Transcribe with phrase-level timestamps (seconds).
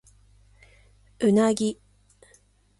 [1.19, 1.79] うなぎ